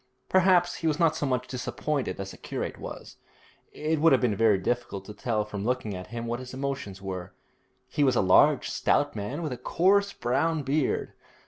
[0.29, 3.17] Perhaps he was not so much disappointed as the curate was.
[3.71, 7.03] It would have been very difficult to tell from looking at him what his emotions
[7.03, 7.35] were.
[7.87, 11.13] He was a stout large man with a coarse brown beard.